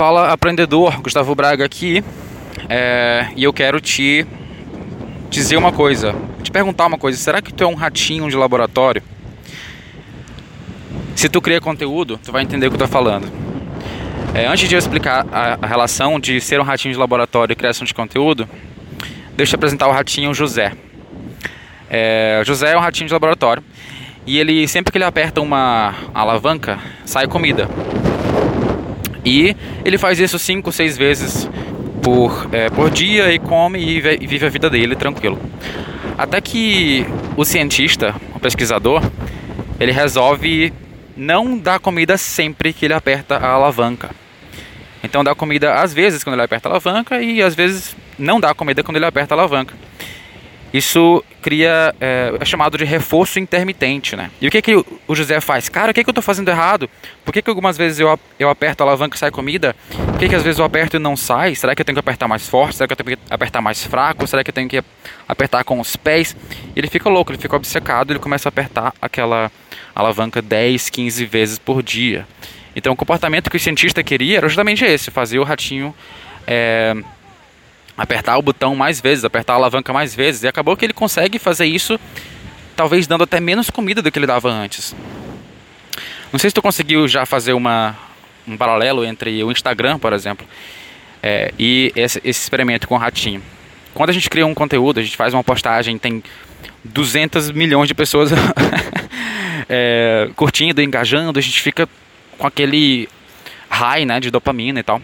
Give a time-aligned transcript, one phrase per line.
[0.00, 2.02] Fala aprendedor, Gustavo Braga aqui.
[2.70, 4.26] É, e eu quero te
[5.28, 9.02] dizer uma coisa, te perguntar uma coisa: será que tu é um ratinho de laboratório?
[11.14, 13.30] Se tu cria conteúdo, tu vai entender o que eu tô falando.
[14.32, 17.56] É, antes de eu explicar a, a, relação de ser um ratinho de laboratório e
[17.56, 18.48] criação de conteúdo,
[19.36, 20.72] deixa eu apresentar o ratinho José.
[21.90, 23.62] É, José é um ratinho de laboratório
[24.26, 27.68] e ele sempre que ele aperta uma alavanca sai comida.
[29.24, 31.48] E ele faz isso cinco, seis vezes
[32.02, 35.38] por, é, por dia e come e vive a vida dele tranquilo.
[36.16, 39.02] Até que o cientista, o pesquisador,
[39.78, 40.72] ele resolve
[41.16, 44.10] não dar comida sempre que ele aperta a alavanca.
[45.02, 48.54] Então dá comida às vezes quando ele aperta a alavanca e às vezes não dá
[48.54, 49.74] comida quando ele aperta a alavanca.
[50.72, 54.30] Isso cria, é, é, chamado de reforço intermitente, né?
[54.40, 55.68] E o que, que o José faz?
[55.68, 56.88] Cara, o que, que eu estou fazendo errado?
[57.24, 59.74] Por que, que algumas vezes eu, eu aperto a alavanca e sai comida?
[59.88, 61.54] Por que, que às vezes eu aperto e não sai?
[61.54, 62.76] Será que eu tenho que apertar mais forte?
[62.76, 64.26] Será que eu tenho que apertar mais fraco?
[64.26, 64.82] Será que eu tenho que
[65.26, 66.36] apertar com os pés?
[66.76, 69.50] Ele fica louco, ele fica obcecado, ele começa a apertar aquela
[69.94, 72.26] alavanca 10, 15 vezes por dia.
[72.76, 75.94] Então o comportamento que o cientista queria era justamente esse, fazer o ratinho...
[76.46, 76.94] É,
[78.00, 80.42] apertar o botão mais vezes, apertar a alavanca mais vezes.
[80.42, 82.00] E acabou que ele consegue fazer isso,
[82.74, 84.96] talvez dando até menos comida do que ele dava antes.
[86.32, 87.94] Não sei se tu conseguiu já fazer uma,
[88.48, 90.46] um paralelo entre o Instagram, por exemplo,
[91.22, 93.42] é, e esse, esse experimento com o ratinho.
[93.92, 96.22] Quando a gente cria um conteúdo, a gente faz uma postagem, tem
[96.82, 98.30] 200 milhões de pessoas
[99.68, 101.86] é, curtindo, engajando, a gente fica
[102.38, 103.10] com aquele
[103.68, 105.02] high né, de dopamina e tal.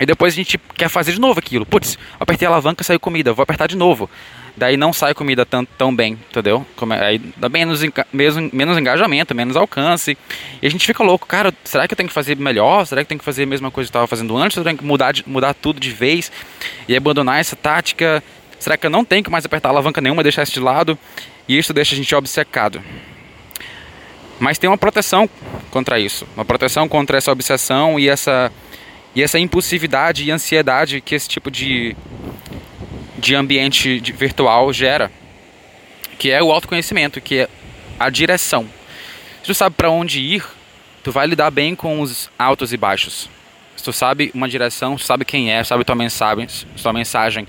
[0.00, 1.66] E depois a gente quer fazer de novo aquilo.
[1.66, 4.08] Putz, apertei a alavanca, saiu comida, vou apertar de novo.
[4.56, 6.66] Daí não sai comida tão, tão bem, entendeu?
[6.90, 7.80] É, aí dá menos,
[8.12, 10.18] menos, menos engajamento, menos alcance.
[10.60, 12.84] E a gente fica louco, cara, será que eu tenho que fazer melhor?
[12.84, 14.56] Será que eu tenho que fazer a mesma coisa que eu estava fazendo antes?
[14.56, 16.32] Ou eu tenho que mudar, mudar tudo de vez
[16.88, 18.22] e abandonar essa tática?
[18.58, 20.98] Será que eu não tenho que mais apertar a alavanca nenhuma, deixar isso de lado?
[21.46, 22.82] E isso deixa a gente obcecado.
[24.40, 25.30] Mas tem uma proteção
[25.70, 26.26] contra isso.
[26.34, 28.52] Uma proteção contra essa obsessão e essa
[29.18, 31.96] e essa impulsividade e ansiedade que esse tipo de,
[33.18, 35.10] de ambiente virtual gera,
[36.16, 37.48] que é o autoconhecimento, que é
[37.98, 38.68] a direção.
[39.40, 40.44] Se tu sabe para onde ir,
[41.02, 43.28] tu vai lidar bem com os altos e baixos.
[43.76, 46.46] Se tu sabe uma direção, tu sabe quem é, sabe tua mensagem,
[46.80, 47.44] tua mensagem,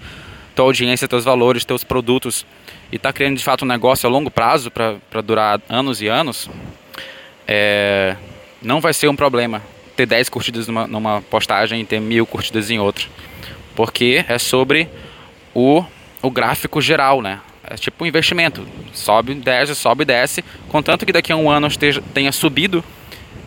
[0.55, 2.47] tua audiência, teus valores, teus produtos,
[2.91, 6.49] e está criando de fato um negócio a longo prazo para durar anos e anos,
[7.47, 8.15] é,
[8.59, 9.61] não vai ser um problema
[9.99, 13.05] ter 10 curtidas numa, numa postagem e ter mil curtidas em outra.
[13.75, 14.87] Porque é sobre
[15.53, 15.83] o,
[16.21, 17.41] o gráfico geral, né?
[17.63, 18.65] É tipo um investimento.
[18.93, 20.41] Sobe, desce, sobe, desce.
[20.69, 22.83] Contanto que daqui a um ano esteja, tenha subido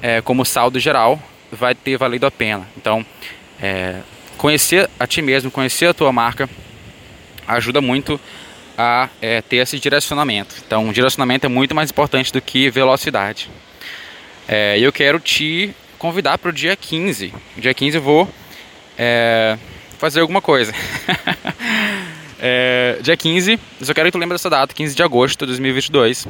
[0.02, 1.18] é, como saldo geral,
[1.50, 2.68] vai ter valido a pena.
[2.76, 3.04] Então,
[3.60, 4.00] é,
[4.36, 6.50] conhecer a ti mesmo, conhecer a tua marca,
[7.48, 8.20] ajuda muito
[8.76, 10.54] a é, ter esse direcionamento.
[10.66, 13.48] Então, o direcionamento é muito mais importante do que velocidade.
[14.46, 17.32] É, eu quero te convidar para o dia 15.
[17.56, 18.28] Dia 15 eu vou
[18.98, 19.56] é,
[19.98, 20.74] fazer alguma coisa.
[22.42, 25.46] é, dia 15, eu só quero que tu lembre dessa data, 15 de agosto de
[25.46, 26.26] 2022.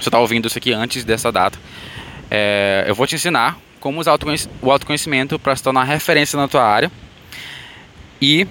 [0.00, 1.56] Você está ouvindo isso aqui antes dessa data.
[2.28, 4.18] É, eu vou te ensinar como usar
[4.60, 6.90] o autoconhecimento para se tornar referência na tua área
[8.20, 8.48] e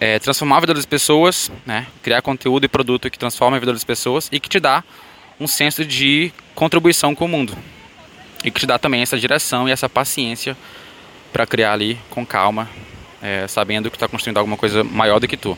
[0.00, 1.86] é, transformar a vida das pessoas, né?
[2.02, 4.82] criar conteúdo e produto que transforma a vida das pessoas e que te dá
[5.38, 7.56] um senso de contribuição com o mundo
[8.44, 10.56] e que te dá também essa direção e essa paciência
[11.32, 12.68] para criar ali com calma,
[13.22, 15.56] é, sabendo que está construindo alguma coisa maior do que tu.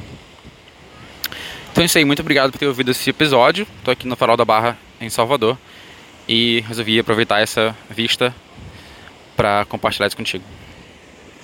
[1.72, 3.66] Então é isso aí, muito obrigado por ter ouvido esse episódio.
[3.78, 5.58] Estou aqui no Farol da Barra, em Salvador,
[6.28, 8.34] e resolvi aproveitar essa vista
[9.36, 10.44] para compartilhar isso contigo.